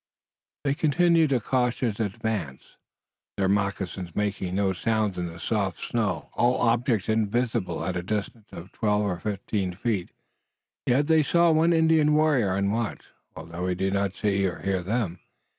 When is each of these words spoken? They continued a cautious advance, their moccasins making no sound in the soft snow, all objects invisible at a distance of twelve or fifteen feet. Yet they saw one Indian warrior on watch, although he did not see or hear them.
They 0.63 0.73
continued 0.73 1.31
a 1.31 1.39
cautious 1.39 1.99
advance, 1.99 2.75
their 3.37 3.47
moccasins 3.47 4.15
making 4.15 4.55
no 4.55 4.73
sound 4.73 5.15
in 5.15 5.27
the 5.27 5.37
soft 5.39 5.77
snow, 5.77 6.31
all 6.33 6.59
objects 6.59 7.07
invisible 7.07 7.85
at 7.85 7.95
a 7.95 8.01
distance 8.01 8.47
of 8.51 8.71
twelve 8.71 9.03
or 9.03 9.19
fifteen 9.19 9.75
feet. 9.75 10.09
Yet 10.87 11.05
they 11.05 11.21
saw 11.21 11.51
one 11.51 11.71
Indian 11.71 12.15
warrior 12.15 12.53
on 12.53 12.71
watch, 12.71 13.03
although 13.35 13.67
he 13.67 13.75
did 13.75 13.93
not 13.93 14.15
see 14.15 14.43
or 14.47 14.63
hear 14.63 14.81
them. 14.81 15.19